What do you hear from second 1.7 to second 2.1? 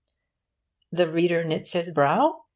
his